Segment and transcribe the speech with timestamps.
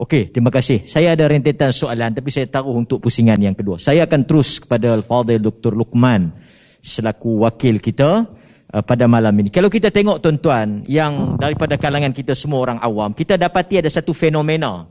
[0.00, 0.88] Okey, terima kasih.
[0.88, 3.76] Saya ada rentetan soalan tapi saya taruh untuk pusingan yang kedua.
[3.76, 5.76] Saya akan terus kepada Al-Fadhil Dr.
[5.76, 6.32] Luqman
[6.80, 8.24] selaku wakil kita
[8.72, 9.52] uh, pada malam ini.
[9.52, 14.16] Kalau kita tengok tuan-tuan yang daripada kalangan kita semua orang awam, kita dapati ada satu
[14.16, 14.88] fenomena.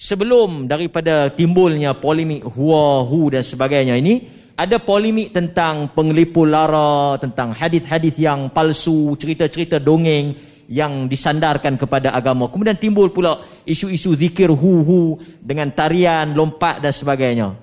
[0.00, 4.24] Sebelum daripada timbulnya polemik huwa hu dan sebagainya ini,
[4.56, 12.50] ada polemik tentang pengelipu lara, tentang hadis-hadis yang palsu, cerita-cerita dongeng yang disandarkan kepada agama.
[12.50, 17.54] Kemudian timbul pula isu-isu zikir hu-hu dengan tarian, lompat dan sebagainya.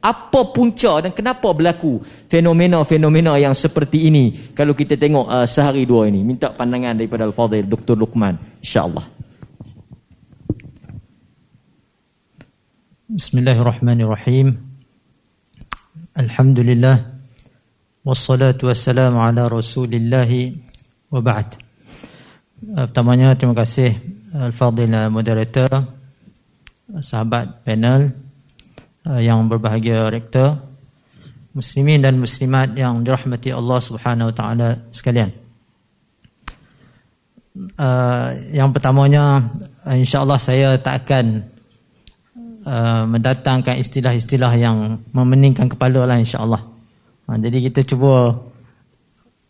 [0.00, 2.00] Apa punca dan kenapa berlaku
[2.32, 6.24] fenomena-fenomena yang seperti ini kalau kita tengok uh, sehari dua ini?
[6.24, 8.00] Minta pandangan daripada Al-Fadhil Dr.
[8.00, 8.40] Luqman.
[8.64, 9.04] InsyaAllah.
[13.12, 14.56] Bismillahirrahmanirrahim.
[16.16, 17.20] Alhamdulillah.
[18.00, 20.56] Wassalatu wassalamu ala rasulillahi
[21.12, 21.69] wa ba'd.
[22.60, 23.96] Eh, pertamanya terima kasih
[24.36, 25.80] Al-Fadhil eh, Moderator
[27.00, 28.12] Sahabat panel
[29.08, 30.60] eh, Yang berbahagia Rektor
[31.56, 35.34] Muslimin dan Muslimat yang dirahmati Allah Subhanahu Wa Taala sekalian.
[38.54, 39.50] Yang pertamanya
[39.82, 41.42] InsyaAllah saya tak akan
[43.10, 46.62] Mendatangkan istilah-istilah yang Memeningkan kepala lah insyaAllah.
[47.26, 48.30] Jadi kita cuba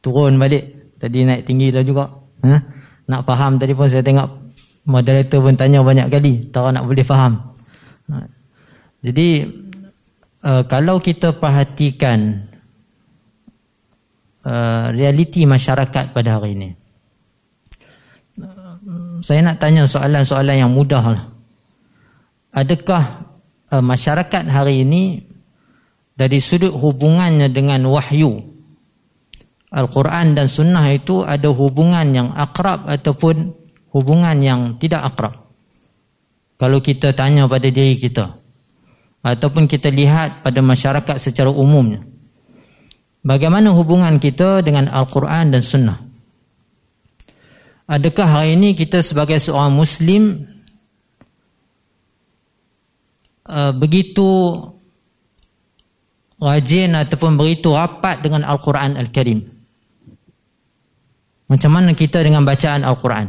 [0.01, 0.97] Turun balik.
[0.97, 2.09] Tadi naik tinggi dah juga.
[2.41, 2.80] Haa
[3.11, 4.31] nak faham tadi pun saya tengok
[4.87, 7.51] moderator pun tanya banyak kali tak nak boleh faham
[8.07, 8.23] ha.
[9.03, 9.51] jadi
[10.47, 12.47] uh, kalau kita perhatikan
[14.47, 16.71] uh, realiti masyarakat pada hari ini
[19.21, 21.25] saya nak tanya soalan-soalan yang mudah lah.
[22.57, 23.05] adakah
[23.69, 25.21] uh, masyarakat hari ini
[26.17, 28.41] dari sudut hubungannya dengan wahyu
[29.71, 33.55] Al-Quran dan Sunnah itu ada hubungan yang akrab ataupun
[33.95, 35.35] hubungan yang tidak akrab.
[36.59, 38.35] Kalau kita tanya pada diri kita
[39.23, 42.03] ataupun kita lihat pada masyarakat secara umumnya.
[43.21, 45.99] Bagaimana hubungan kita dengan Al-Quran dan Sunnah?
[47.91, 50.51] Adakah hari ini kita sebagai seorang Muslim
[53.47, 54.57] uh, begitu
[56.41, 59.60] rajin ataupun begitu rapat dengan Al-Quran Al-Karim?
[61.51, 63.27] Macam mana kita dengan bacaan Al-Quran?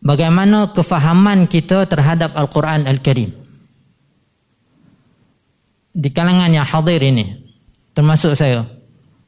[0.00, 3.36] Bagaimana kefahaman kita terhadap Al-Quran Al-Karim?
[5.92, 7.44] Di kalangan yang hadir ini,
[7.92, 8.64] termasuk saya,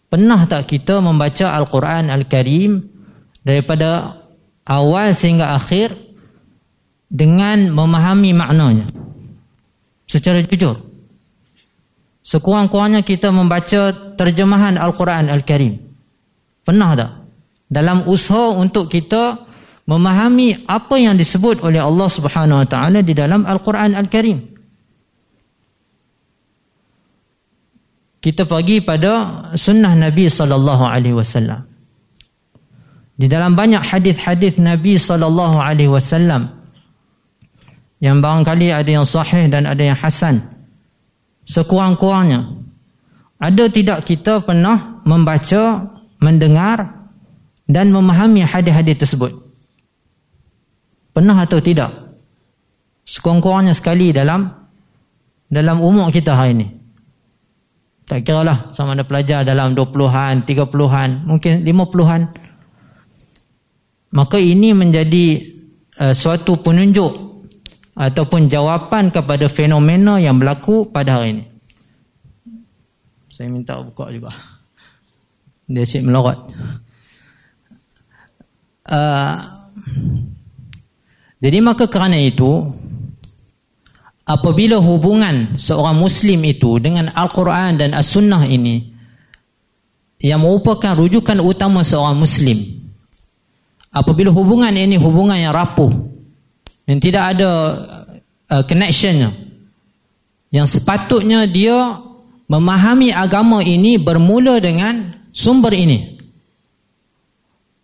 [0.08, 2.80] pernah tak kita membaca Al-Quran Al-Karim
[3.44, 4.16] daripada
[4.64, 5.92] awal sehingga akhir
[7.12, 8.88] dengan memahami maknanya?
[10.08, 10.80] Secara jujur.
[12.24, 15.91] Sekurang-kurangnya kita membaca terjemahan Al-Quran Al-Karim.
[16.62, 17.10] Pernah tak?
[17.72, 19.38] Dalam usaha untuk kita
[19.88, 24.38] memahami apa yang disebut oleh Allah Subhanahu Wa Taala di dalam Al-Quran Al-Karim.
[28.22, 29.12] Kita pergi pada
[29.58, 31.66] sunnah Nabi sallallahu alaihi wasallam.
[33.18, 36.54] Di dalam banyak hadis-hadis Nabi sallallahu alaihi wasallam
[37.98, 40.38] yang barangkali ada yang sahih dan ada yang hasan.
[41.42, 42.46] Sekurang-kurangnya
[43.42, 45.90] ada tidak kita pernah membaca
[46.22, 47.10] mendengar
[47.66, 49.34] dan memahami hadis-hadis tersebut.
[51.12, 51.90] Pernah atau tidak?
[53.02, 54.48] Sekurang-kurangnya sekali dalam
[55.50, 56.66] dalam umur kita hari ini.
[58.06, 62.22] Tak kira lah sama ada pelajar dalam 20-an, 30-an, mungkin 50-an.
[64.12, 65.26] Maka ini menjadi
[66.00, 67.12] uh, suatu penunjuk
[67.92, 71.44] ataupun jawapan kepada fenomena yang berlaku pada hari ini.
[73.32, 74.51] Saya minta buka juga
[75.72, 76.38] dia asyik melawat
[78.92, 79.36] uh,
[81.42, 82.70] jadi maka kerana itu
[84.22, 88.92] apabila hubungan seorang muslim itu dengan Al-Quran dan As-Sunnah ini
[90.22, 92.62] yang merupakan rujukan utama seorang muslim
[93.90, 95.90] apabila hubungan ini hubungan yang rapuh
[96.86, 97.50] yang tidak ada
[98.54, 99.34] uh, connectionnya
[100.54, 101.98] yang sepatutnya dia
[102.46, 106.20] memahami agama ini bermula dengan sumber ini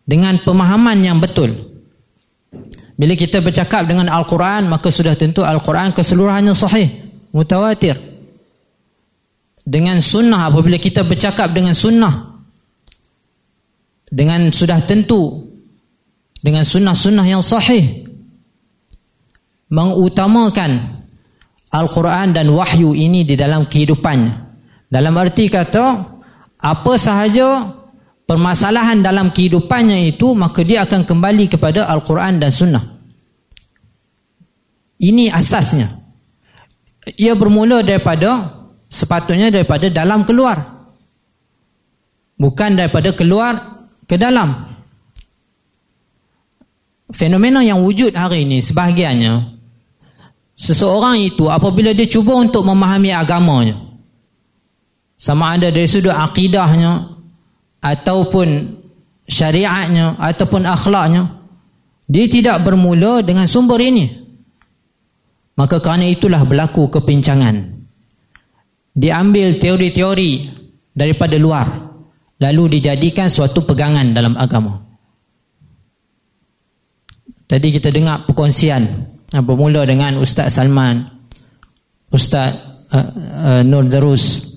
[0.05, 1.53] dengan pemahaman yang betul.
[2.99, 6.89] Bila kita bercakap dengan Al-Quran, maka sudah tentu Al-Quran keseluruhannya sahih,
[7.31, 7.95] mutawatir.
[9.69, 12.43] Dengan sunnah, apabila kita bercakap dengan sunnah,
[14.09, 15.47] dengan sudah tentu,
[16.41, 18.09] dengan sunnah-sunnah yang sahih,
[19.69, 21.05] mengutamakan
[21.69, 24.49] Al-Quran dan wahyu ini di dalam kehidupannya.
[24.89, 26.18] Dalam arti kata,
[26.59, 27.71] apa sahaja
[28.27, 32.85] permasalahan dalam kehidupannya itu maka dia akan kembali kepada Al-Quran dan Sunnah
[34.99, 35.87] Ini asasnya.
[37.15, 38.51] Ia bermula daripada
[38.91, 40.59] sepatutnya daripada dalam keluar.
[42.35, 43.55] Bukan daripada keluar
[44.11, 44.51] ke dalam.
[47.15, 49.57] Fenomena yang wujud hari ini sebahagiannya
[50.59, 53.88] seseorang itu apabila dia cuba untuk memahami agamanya
[55.19, 57.11] sama ada dari sudut akidahnya
[57.83, 58.79] ataupun
[59.27, 61.27] syariatnya ataupun akhlaknya
[62.07, 64.07] dia tidak bermula dengan sumber ini.
[65.59, 67.83] Maka kerana itulah berlaku kepincangan.
[68.95, 70.33] Diambil teori-teori
[70.95, 71.67] daripada luar
[72.39, 74.87] lalu dijadikan suatu pegangan dalam agama.
[77.49, 78.87] Tadi kita dengar perkongsian
[79.43, 81.05] bermula dengan Ustaz Salman
[82.09, 82.55] Ustaz
[82.93, 84.48] uh, uh, Nur Darus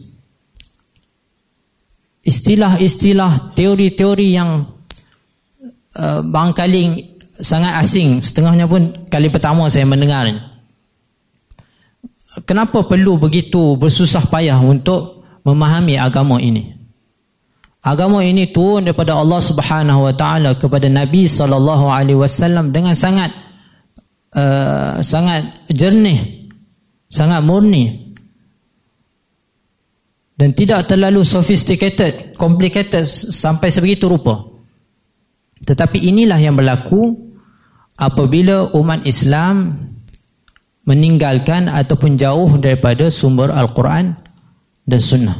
[2.21, 4.65] istilah-istilah teori-teori yang
[5.97, 6.81] uh, barangkali
[7.41, 10.51] sangat asing setengahnya pun kali pertama saya mendengarnya
[12.45, 16.79] kenapa perlu begitu bersusah payah untuk memahami agama ini?
[17.81, 23.33] Agama ini turun daripada Allah Subhanahu wa taala kepada Nabi sallallahu alaihi wasallam dengan sangat
[24.37, 26.45] uh, sangat jernih,
[27.09, 28.10] sangat murni.
[30.41, 34.41] Dan tidak terlalu sophisticated, complicated sampai sebegitu rupa.
[35.61, 37.13] Tetapi inilah yang berlaku
[37.93, 39.77] apabila umat Islam
[40.89, 44.17] meninggalkan ataupun jauh daripada sumber Al-Quran
[44.81, 45.37] dan Sunnah.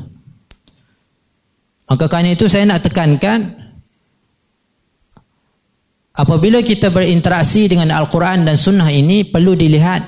[1.90, 3.58] Maka kerana itu saya nak tekankan
[6.14, 10.06] apabila kita berinteraksi dengan Al-Quran dan Sunnah ini perlu dilihat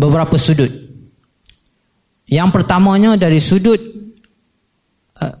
[0.00, 0.72] beberapa sudut.
[2.24, 3.99] Yang pertamanya dari sudut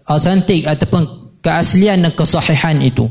[0.06, 3.08] autentik ataupun keaslian dan kesahihan itu.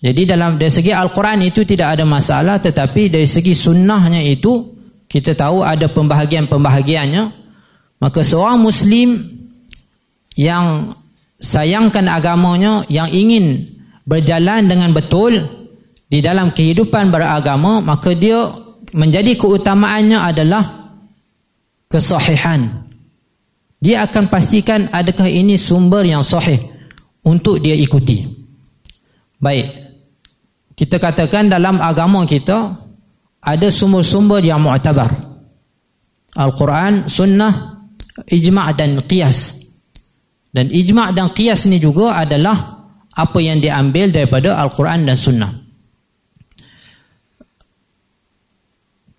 [0.00, 5.36] Jadi dalam dari segi Al-Quran itu tidak ada masalah tetapi dari segi sunnahnya itu kita
[5.36, 7.24] tahu ada pembahagian-pembahagiannya
[8.00, 9.20] maka seorang muslim
[10.40, 10.96] yang
[11.36, 13.76] sayangkan agamanya yang ingin
[14.08, 15.36] berjalan dengan betul
[16.08, 18.40] di dalam kehidupan beragama maka dia
[18.96, 20.64] menjadi keutamaannya adalah
[21.92, 22.88] kesahihan
[23.80, 26.60] dia akan pastikan adakah ini sumber yang sahih
[27.24, 28.24] untuk dia ikuti
[29.40, 29.90] baik
[30.80, 32.88] kita katakan dalam agama kita
[33.40, 35.08] ada sumber-sumber yang mu'tabar.
[36.36, 37.84] Al-Quran, sunnah,
[38.28, 39.60] ijma' dan qiyas.
[40.52, 45.52] Dan ijma' dan qiyas ni juga adalah apa yang diambil daripada Al-Quran dan sunnah.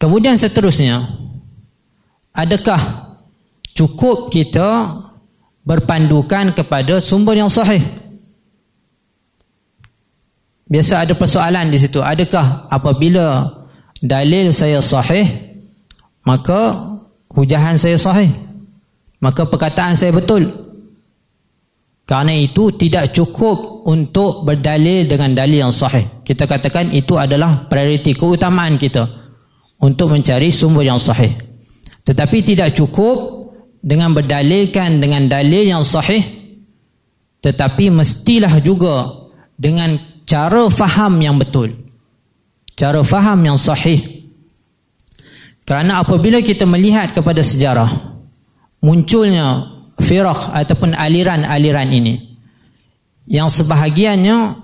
[0.02, 0.98] Kemudian seterusnya,
[2.34, 3.11] adakah
[3.78, 4.96] cukup kita
[5.68, 7.82] berpandukan kepada sumber yang sahih?
[10.72, 12.00] Biasa ada persoalan di situ.
[12.00, 13.62] Adakah apabila
[14.02, 15.30] dalil saya sahih
[16.26, 16.74] maka
[17.38, 18.34] hujahan saya sahih
[19.22, 20.50] maka perkataan saya betul
[22.10, 28.18] kerana itu tidak cukup untuk berdalil dengan dalil yang sahih kita katakan itu adalah prioriti
[28.18, 29.06] keutamaan kita
[29.78, 31.30] untuk mencari sumber yang sahih
[32.02, 33.41] tetapi tidak cukup
[33.82, 36.22] dengan berdalilkan dengan dalil yang sahih
[37.42, 39.10] tetapi mestilah juga
[39.58, 39.98] dengan
[40.30, 41.82] cara faham yang betul
[42.82, 44.26] cara faham yang sahih.
[45.62, 47.88] Kerana apabila kita melihat kepada sejarah
[48.82, 52.18] munculnya firaq ataupun aliran-aliran ini
[53.30, 54.58] yang sebahagiannya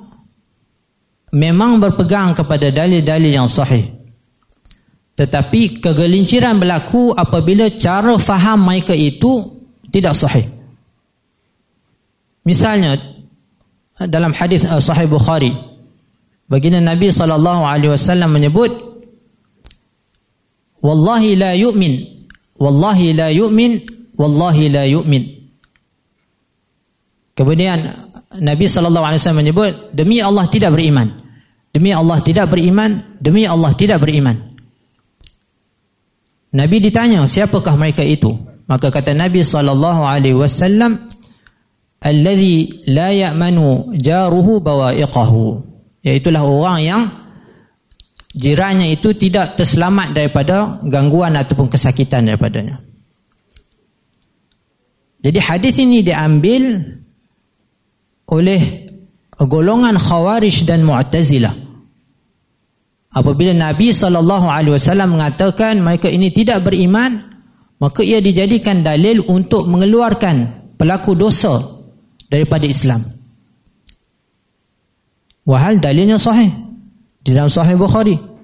[1.38, 3.94] memang berpegang kepada dalil-dalil yang sahih
[5.18, 9.42] tetapi kegelinciran berlaku apabila cara faham mereka itu
[9.90, 10.46] tidak sahih
[12.46, 12.96] misalnya
[14.06, 15.50] dalam hadis uh, sahih Bukhari
[16.48, 18.72] Baginda Nabi sallallahu alaihi wasallam menyebut
[20.80, 22.24] wallahi la yu'min
[22.56, 23.84] wallahi la yu'min
[24.16, 25.24] wallahi la yu'min.
[27.36, 27.78] Kemudian
[28.42, 31.12] Nabi sallallahu alaihi wasallam menyebut demi Allah tidak beriman.
[31.76, 34.47] Demi Allah tidak beriman, demi Allah tidak beriman.
[36.58, 38.34] Nabi ditanya siapakah mereka itu?
[38.66, 40.98] Maka kata Nabi sallallahu alaihi wasallam
[42.02, 45.68] alladhi la ya'manu jaruhu bawa'iqahu
[46.08, 47.04] Iaitulah orang yang
[48.32, 52.80] jirannya itu tidak terselamat daripada gangguan ataupun kesakitan daripadanya.
[55.20, 56.80] Jadi hadis ini diambil
[58.32, 58.62] oleh
[59.36, 61.67] golongan Khawarij dan Mu'tazilah.
[63.18, 67.18] Apabila Nabi SAW mengatakan mereka ini tidak beriman,
[67.82, 71.58] maka ia dijadikan dalil untuk mengeluarkan pelaku dosa
[72.30, 73.02] daripada Islam.
[75.50, 76.54] Wahal dalilnya sahih.
[77.26, 78.38] Di dalam sahih Bukhari.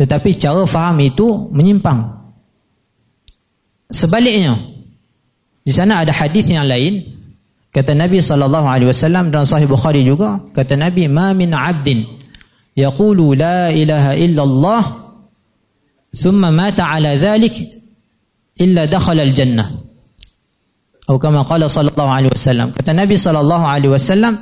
[0.00, 2.08] tetapi cara faham itu menyimpang
[3.92, 4.56] sebaliknya
[5.60, 7.04] di sana ada hadis yang lain
[7.68, 8.16] kata Nabi
[8.88, 12.00] wasallam dalam sahih Bukhari juga kata Nabi ma min 'abdin
[12.86, 14.82] yaqulu la ilaha illallah
[16.16, 17.56] thumma mata ala dhalik
[18.56, 19.68] illa dakhala al jannah
[21.04, 24.34] atau kama qala sallallahu alaihi wasallam kata Nabi sallallahu alaihi wasallam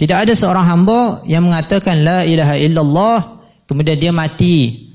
[0.00, 3.18] tidak ada seorang hamba yang mengatakan la ilaha illallah
[3.64, 4.88] kemudian dia mati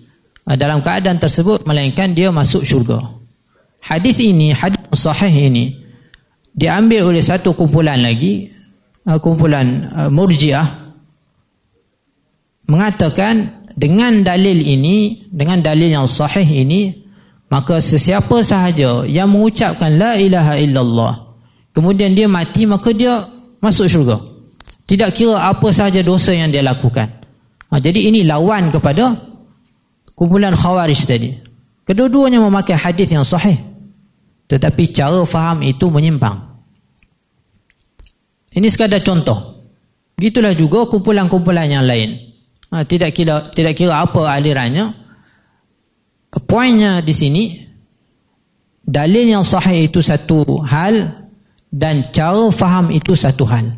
[0.50, 3.02] uh, dalam keadaan tersebut melainkan dia masuk syurga.
[3.86, 5.78] Hadis ini hadis sahih ini
[6.54, 8.50] diambil oleh satu kumpulan lagi
[9.06, 10.85] uh, kumpulan uh, murjiah
[12.66, 17.06] mengatakan dengan dalil ini dengan dalil yang sahih ini
[17.52, 21.14] maka sesiapa sahaja yang mengucapkan la ilaha illallah
[21.76, 24.18] kemudian dia mati maka dia masuk syurga.
[24.86, 27.10] Tidak kira apa sahaja dosa yang dia lakukan.
[27.74, 29.18] Ha, jadi ini lawan kepada
[30.14, 31.34] kumpulan khawarij tadi.
[31.86, 33.58] Kedua-duanya memakai hadis yang sahih
[34.46, 36.38] tetapi cara faham itu menyimpang.
[38.56, 39.58] Ini sekadar contoh.
[40.16, 42.25] Begitulah juga kumpulan-kumpulan yang lain
[42.76, 44.92] ha, tidak kira tidak kira apa alirannya.
[46.44, 47.44] Poinnya di sini
[48.84, 51.24] dalil yang sahih itu satu hal
[51.72, 53.72] dan cara faham itu satu hal.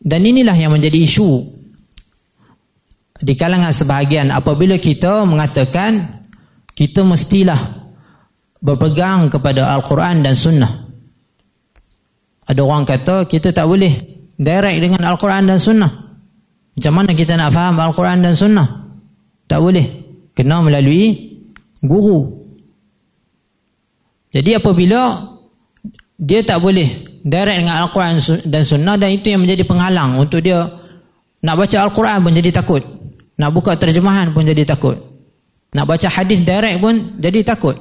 [0.00, 1.44] Dan inilah yang menjadi isu
[3.20, 4.28] di kalangan sebahagian.
[4.32, 6.24] Apabila kita mengatakan
[6.76, 7.80] kita mestilah
[8.60, 10.72] berpegang kepada Al-Quran dan Sunnah.
[12.44, 13.92] Ada orang kata kita tak boleh
[14.36, 16.09] direct dengan Al-Quran dan Sunnah
[16.76, 18.68] macam mana kita nak faham Al-Quran dan Sunnah?
[19.50, 19.86] Tak boleh.
[20.32, 21.34] Kena melalui
[21.82, 22.40] guru.
[24.30, 25.26] Jadi apabila
[26.20, 30.62] dia tak boleh direct dengan Al-Quran dan Sunnah dan itu yang menjadi penghalang untuk dia
[31.40, 32.82] nak baca Al-Quran pun jadi takut.
[33.40, 35.00] Nak buka terjemahan pun jadi takut.
[35.72, 37.76] Nak baca hadis direct pun jadi takut.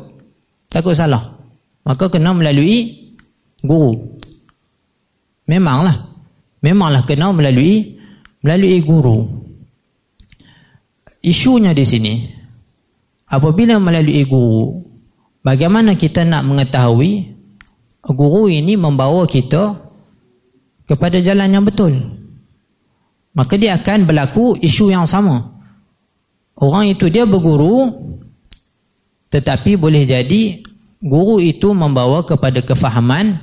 [0.71, 1.35] Takut salah.
[1.83, 3.11] Maka kena melalui
[3.59, 4.15] guru.
[5.49, 5.97] Memanglah.
[6.63, 7.98] Memanglah kena melalui
[8.43, 9.27] melalui guru.
[11.19, 12.13] Isunya di sini
[13.27, 14.79] apabila melalui guru
[15.43, 17.35] bagaimana kita nak mengetahui
[18.15, 19.75] guru ini membawa kita
[20.87, 21.91] kepada jalan yang betul?
[23.35, 25.59] Maka dia akan berlaku isu yang sama.
[26.55, 27.91] Orang itu dia berguru
[29.29, 30.63] tetapi boleh jadi
[31.03, 33.37] guru itu membawa kepada kefahaman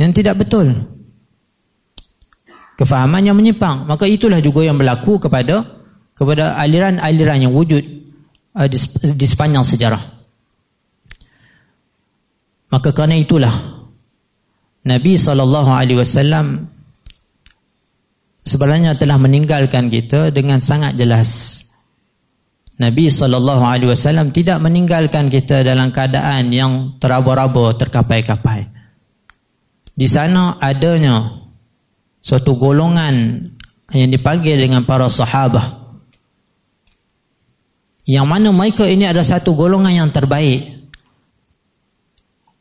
[0.00, 0.72] yang tidak betul
[2.80, 5.60] kefahaman yang menyimpang maka itulah juga yang berlaku kepada
[6.16, 7.80] kepada aliran-aliran yang wujud
[8.56, 8.76] uh, di,
[9.16, 10.02] di sepanjang sejarah.
[12.70, 13.50] Maka kerana itulah
[14.84, 16.44] Nabi SAW
[18.44, 21.60] sebenarnya telah meninggalkan kita dengan sangat jelas.
[22.80, 28.60] Nabi SAW tidak meninggalkan kita dalam keadaan yang teraba-raba, terkapai-kapai.
[29.96, 31.39] Di sana adanya
[32.20, 33.48] suatu golongan
[33.90, 35.80] yang dipanggil dengan para sahabat
[38.10, 40.82] yang mana mereka ini adalah satu golongan yang terbaik.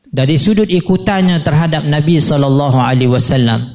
[0.10, 3.74] Dari sudut ikutannya terhadap Nabi sallallahu alaihi wasallam.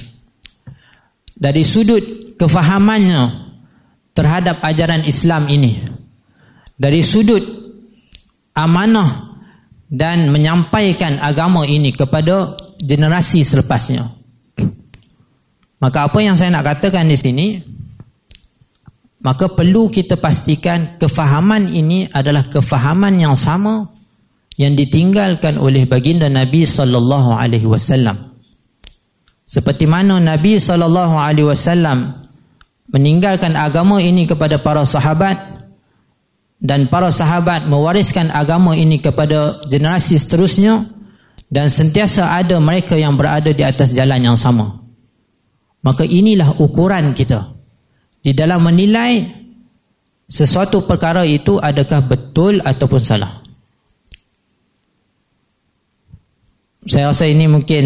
[1.35, 3.23] Dari sudut kefahamannya
[4.15, 5.83] terhadap ajaran Islam ini.
[6.79, 7.43] Dari sudut
[8.55, 9.35] amanah
[9.91, 14.24] dan menyampaikan agama ini kepada generasi selepasnya
[15.85, 17.49] maka apa yang saya nak katakan di sini
[19.25, 23.89] maka perlu kita pastikan kefahaman ini adalah kefahaman yang sama
[24.61, 28.37] yang ditinggalkan oleh baginda Nabi sallallahu alaihi wasallam.
[29.49, 32.21] Seperti mana Nabi sallallahu alaihi wasallam
[32.93, 35.41] meninggalkan agama ini kepada para sahabat
[36.61, 40.85] dan para sahabat mewariskan agama ini kepada generasi seterusnya
[41.49, 44.84] dan sentiasa ada mereka yang berada di atas jalan yang sama.
[45.85, 47.53] Maka inilah ukuran kita
[48.25, 49.21] di dalam menilai
[50.25, 53.45] sesuatu perkara itu adakah betul ataupun salah.
[56.89, 57.85] Saya rasa ini mungkin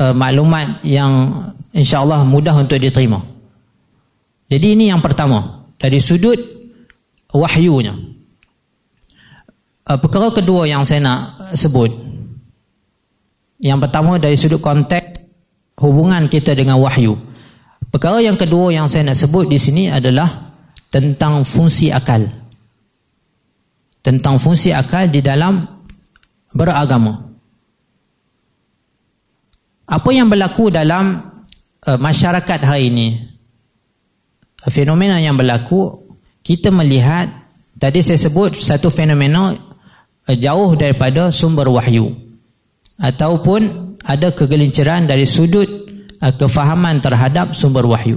[0.00, 3.20] uh, maklumat yang insya-Allah mudah untuk diterima.
[4.48, 6.36] Jadi ini yang pertama dari sudut
[7.32, 7.96] wahyunya.
[9.88, 11.20] Uh, perkara kedua yang saya nak
[11.56, 11.88] sebut
[13.58, 15.17] yang pertama dari sudut konteks
[15.78, 17.14] hubungan kita dengan wahyu.
[17.88, 20.28] Perkara yang kedua yang saya nak sebut di sini adalah
[20.92, 22.28] tentang fungsi akal.
[24.04, 25.64] Tentang fungsi akal di dalam
[26.52, 27.28] beragama.
[29.88, 31.32] Apa yang berlaku dalam
[31.88, 33.08] uh, masyarakat hari ini?
[34.68, 36.12] Fenomena yang berlaku,
[36.44, 37.30] kita melihat
[37.80, 42.12] tadi saya sebut satu fenomena uh, jauh daripada sumber wahyu
[43.00, 45.68] ataupun ada kegelinciran dari sudut
[46.24, 48.16] uh, kefahaman terhadap sumber wahyu.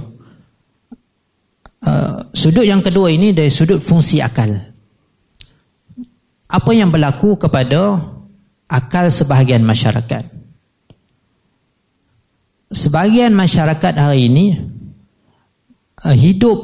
[1.84, 4.56] Uh, sudut yang kedua ini dari sudut fungsi akal.
[6.48, 8.00] Apa yang berlaku kepada
[8.72, 10.24] akal sebahagian masyarakat?
[12.72, 14.46] Sebahagian masyarakat hari ini
[16.08, 16.56] uh, hidup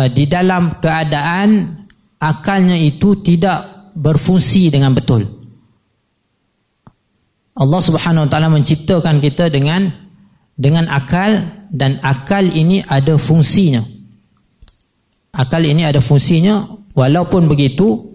[0.00, 1.76] uh, di dalam keadaan
[2.16, 5.41] akalnya itu tidak berfungsi dengan betul.
[7.52, 9.92] Allah Subhanahu Wa Taala menciptakan kita dengan
[10.56, 13.84] dengan akal dan akal ini ada fungsinya.
[15.32, 16.64] Akal ini ada fungsinya
[16.96, 18.12] walaupun begitu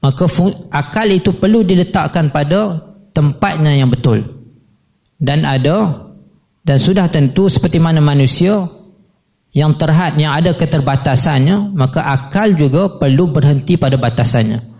[0.00, 0.28] maka
[0.72, 2.80] akal itu perlu diletakkan pada
[3.16, 4.20] tempatnya yang betul.
[5.16, 6.08] Dan ada
[6.60, 8.68] dan sudah tentu seperti mana manusia
[9.56, 14.75] yang terhad yang ada keterbatasannya maka akal juga perlu berhenti pada batasannya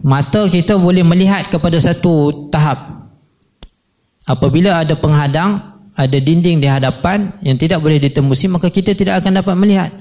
[0.00, 3.12] mata kita boleh melihat kepada satu tahap.
[4.24, 5.60] Apabila ada penghadang
[5.92, 9.92] ada dinding di hadapan yang tidak boleh ditembusi maka kita tidak akan dapat melihat.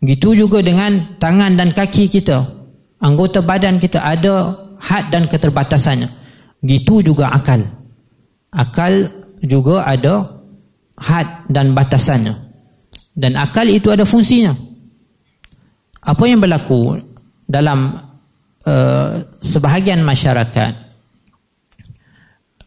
[0.00, 2.46] Gitu juga dengan tangan dan kaki kita.
[3.02, 6.08] Anggota badan kita ada had dan keterbatasannya.
[6.64, 7.66] Gitu juga akal.
[8.54, 9.10] Akal
[9.42, 10.38] juga ada
[10.96, 12.34] had dan batasannya.
[13.18, 14.54] Dan akal itu ada fungsinya.
[16.06, 17.02] Apa yang berlaku
[17.50, 18.07] dalam
[18.68, 20.72] uh, sebahagian masyarakat,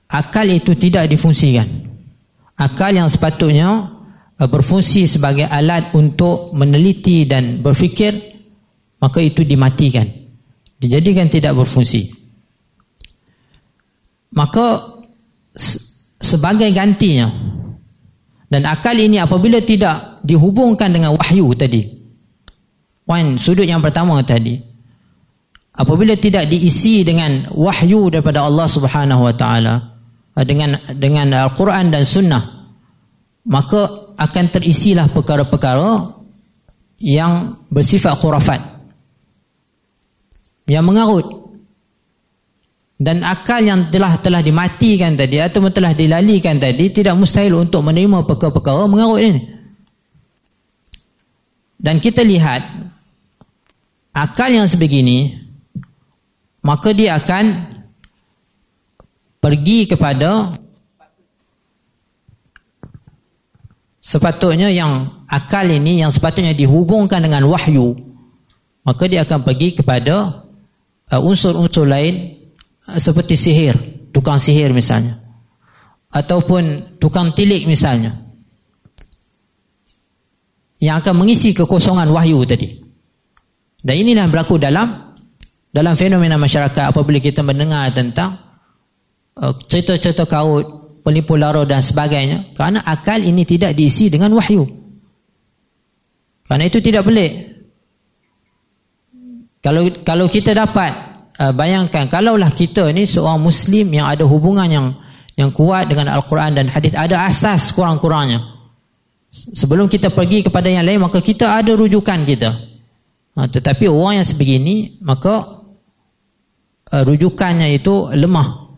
[0.10, 1.70] akal itu tidak difungsikan.
[2.58, 3.70] Akal yang sepatutnya
[4.34, 8.18] uh, berfungsi sebagai alat untuk meneliti dan berfikir,
[8.98, 10.10] maka itu dimatikan.
[10.82, 12.10] Dijadikan tidak berfungsi.
[14.34, 14.82] Maka
[16.18, 17.30] sebagai gantinya,
[18.48, 21.86] dan akal ini apabila tidak dihubungkan dengan wahyu tadi.
[23.04, 24.71] Poin sudut yang pertama tadi.
[25.72, 29.76] Apabila tidak diisi dengan wahyu daripada Allah Subhanahu wa taala
[30.36, 32.44] dengan dengan Al-Quran dan Sunnah
[33.48, 36.12] maka akan terisilah perkara-perkara
[37.02, 38.62] yang bersifat khurafat
[40.70, 41.42] yang mengarut
[43.02, 48.30] dan akal yang telah telah dimatikan tadi atau telah dilalikan tadi tidak mustahil untuk menerima
[48.30, 49.42] perkara-perkara mengarut ini.
[51.82, 52.62] Dan kita lihat
[54.14, 55.34] akal yang sebegini
[56.62, 57.46] maka dia akan
[59.42, 60.54] pergi kepada
[64.02, 67.98] sepatutnya yang akal ini yang sepatutnya dihubungkan dengan wahyu
[68.86, 70.46] maka dia akan pergi kepada
[71.10, 72.42] uh, unsur-unsur lain
[72.90, 73.78] Ah, seperti sihir,
[74.10, 75.22] tukang sihir misalnya.
[76.10, 78.18] Ataupun tukang tilik misalnya.
[80.82, 82.82] Yang akan mengisi kekosongan wahyu tadi.
[83.86, 85.11] Dan inilah berlaku dalam
[85.72, 88.36] dalam fenomena masyarakat apabila kita mendengar tentang
[89.40, 92.52] uh, cerita-cerita kaut, penipu lara dan sebagainya.
[92.56, 94.68] Kerana akal ini tidak diisi dengan wahyu.
[96.46, 97.52] Kerana itu tidak boleh.
[99.64, 100.92] Kalau kalau kita dapat
[101.40, 104.88] uh, bayangkan kalaulah kita ni seorang muslim yang ada hubungan yang
[105.40, 108.44] yang kuat dengan al-Quran dan hadis ada asas kurang-kurangnya
[109.32, 112.52] sebelum kita pergi kepada yang lain maka kita ada rujukan kita
[113.40, 115.61] ha, tetapi orang yang sebegini maka
[116.92, 118.70] uh, rujukannya itu lemah.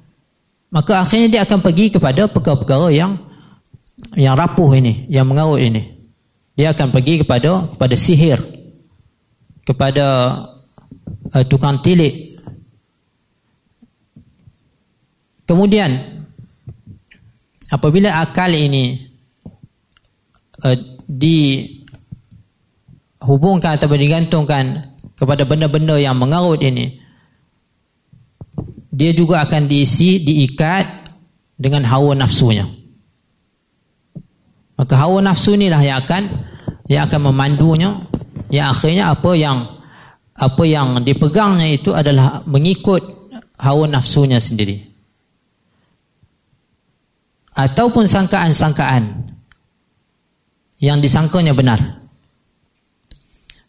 [0.74, 3.18] Maka akhirnya dia akan pergi kepada perkara-perkara yang
[4.18, 5.94] yang rapuh ini yang mengarut ini.
[6.54, 8.42] Dia akan pergi kepada kepada sihir.
[9.66, 10.06] Kepada
[11.34, 12.34] uh, tukang tilik.
[15.44, 15.94] Kemudian
[17.70, 18.98] apabila akal ini
[20.66, 21.82] uh, dihubungkan
[23.78, 27.03] atau digantungkan kepada benda-benda yang mengarut ini
[28.94, 30.86] dia juga akan diisi diikat
[31.58, 32.70] dengan hawa nafsunya.
[34.78, 36.24] Maka hawa nafsu inilah yang akan
[36.86, 37.90] yang akan memandunya
[38.54, 39.58] yang akhirnya apa yang
[40.38, 44.94] apa yang dipegangnya itu adalah mengikut hawa nafsunya sendiri
[47.54, 49.34] ataupun sangkaan-sangkaan
[50.82, 51.80] yang disangkanya benar.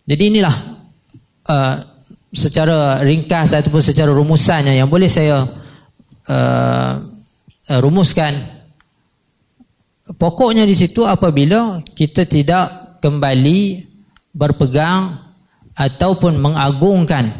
[0.04, 0.56] Jadi inilah
[1.48, 1.76] uh,
[2.34, 5.46] secara ringkas ataupun secara rumusannya yang boleh saya
[6.26, 6.92] uh,
[7.70, 8.34] uh, rumuskan.
[10.18, 13.88] Pokoknya di situ apabila kita tidak kembali
[14.34, 15.16] berpegang
[15.72, 17.32] ataupun mengagungkan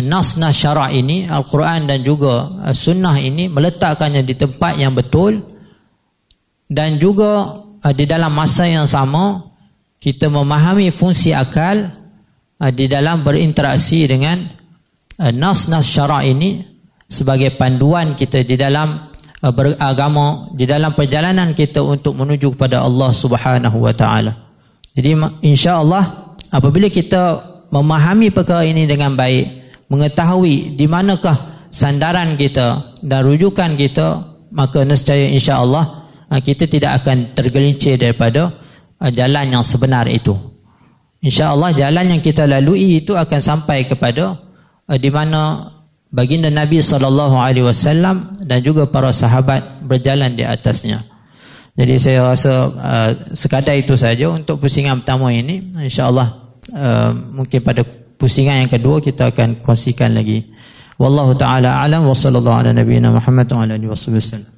[0.00, 5.44] nas-nas syara' ini Al-Quran dan juga sunnah ini meletakkannya di tempat yang betul
[6.70, 9.44] dan juga uh, di dalam masa yang sama
[10.00, 12.03] kita memahami fungsi akal uh,
[12.70, 14.40] di dalam berinteraksi dengan
[15.20, 16.62] uh, nas-nas syarak ini
[17.04, 19.10] sebagai panduan kita di dalam
[19.42, 24.32] uh, beragama di dalam perjalanan kita untuk menuju kepada Allah Subhanahu wa taala.
[24.94, 25.10] Jadi
[25.42, 27.42] insya-Allah apabila kita
[27.74, 34.22] memahami perkara ini dengan baik, mengetahui di manakah sandaran kita dan rujukan kita,
[34.54, 38.54] maka nescaya insya-Allah kita tidak akan tergelincir daripada
[39.10, 40.53] jalan yang sebenar itu.
[41.24, 44.36] InsyaAllah jalan yang kita lalui itu akan sampai kepada
[44.84, 45.72] uh, di mana
[46.12, 47.40] baginda Nabi SAW
[48.44, 51.00] dan juga para sahabat berjalan di atasnya.
[51.74, 55.74] Jadi saya rasa uh, sekadar itu saja untuk pusingan pertama ini.
[55.74, 56.28] InsyaAllah
[56.76, 57.82] uh, mungkin pada
[58.14, 60.54] pusingan yang kedua kita akan kongsikan lagi.
[60.94, 64.53] Wallahu ta'ala alam wa sallallahu ala nabiyina Muhammad wa ala alihi wa sallam.